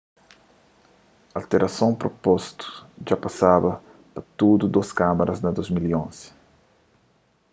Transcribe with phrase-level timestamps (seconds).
[1.39, 2.65] alterason propostu
[3.05, 3.71] dja pasaba
[4.13, 6.25] pa tudu dôs kámaras na 2011